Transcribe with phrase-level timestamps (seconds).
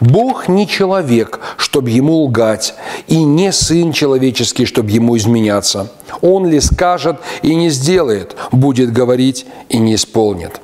[0.00, 2.74] Бог не человек, чтобы ему лгать,
[3.06, 5.92] и не сын человеческий, чтобы ему изменяться.
[6.20, 10.60] Он ли скажет и не сделает, будет говорить и не исполнит.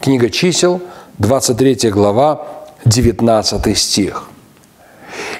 [0.00, 0.80] Книга чисел,
[1.18, 2.46] 23 глава,
[2.84, 4.28] 19 стих.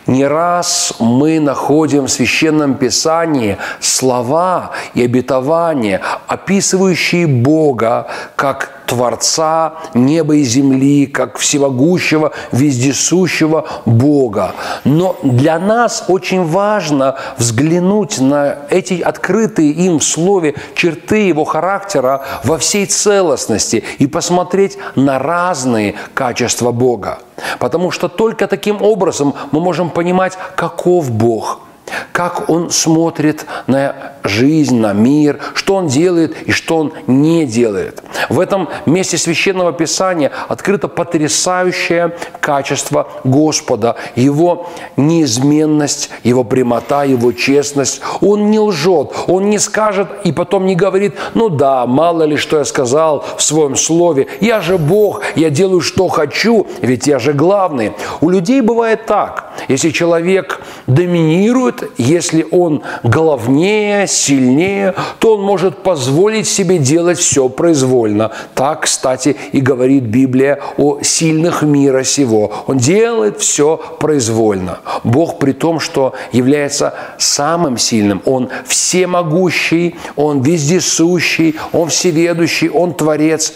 [0.06, 8.06] Не раз мы находим в Священном Писании слова и обетования, описывающие Бога
[8.36, 14.54] как Творца неба и земли, как всемогущего, вездесущего Бога.
[14.84, 22.24] Но для нас очень важно взглянуть на эти открытые им в Слове черты Его характера
[22.44, 27.18] во всей целостности и посмотреть на разные качества Бога.
[27.58, 31.60] Потому что только таким образом мы можем понимать, каков Бог–
[32.12, 38.02] как он смотрит на жизнь, на мир, что он делает и что он не делает.
[38.28, 48.00] В этом месте Священного Писания открыто потрясающее качество Господа, Его неизменность, Его прямота, Его честность.
[48.20, 52.58] Он не лжет, Он не скажет и потом не говорит, ну да, мало ли что
[52.58, 57.32] я сказал в своем слове, я же Бог, я делаю, что хочу, ведь я же
[57.32, 57.92] главный.
[58.20, 66.48] У людей бывает так, если человек доминирует, если он главнее, сильнее, то он может позволить
[66.48, 68.32] себе делать все произвольно.
[68.54, 72.52] Так, кстати, и говорит Библия о сильных мира сего.
[72.66, 74.78] Он делает все произвольно.
[75.04, 83.54] Бог при том, что является самым сильным, Он всемогущий, Он вездесущий, Он всеведущий, Он творец,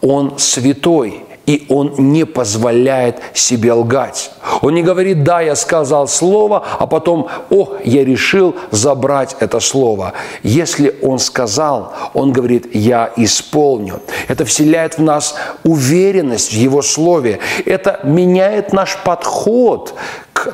[0.00, 4.30] Он святой– и он не позволяет себе лгать.
[4.60, 10.12] Он не говорит, да, я сказал слово, а потом, о, я решил забрать это слово.
[10.42, 14.00] Если он сказал, он говорит, я исполню.
[14.28, 17.40] Это вселяет в нас уверенность в его слове.
[17.66, 19.94] Это меняет наш подход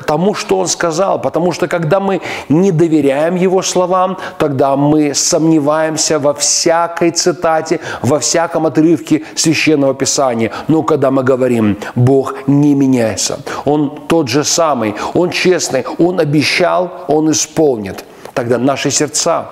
[0.05, 1.19] тому, что он сказал.
[1.21, 8.19] Потому что когда мы не доверяем его словам, тогда мы сомневаемся во всякой цитате, во
[8.19, 10.51] всяком отрывке священного писания.
[10.67, 17.05] Но когда мы говорим, Бог не меняется, Он тот же самый, Он честный, Он обещал,
[17.07, 19.49] Он исполнит, тогда наши сердца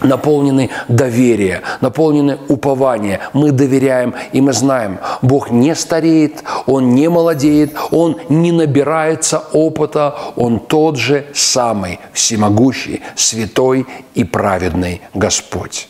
[0.00, 3.20] наполнены доверия, наполнены упования.
[3.32, 10.16] Мы доверяем и мы знаем, Бог не стареет, Он не молодеет, Он не набирается опыта,
[10.36, 15.88] Он тот же самый всемогущий, святой и праведный Господь.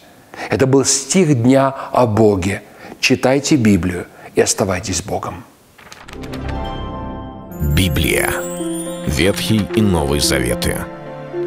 [0.50, 2.62] Это был стих дня о Боге.
[3.00, 5.44] Читайте Библию и оставайтесь Богом.
[7.74, 8.30] Библия.
[9.06, 10.76] Ветхий и Новый Заветы.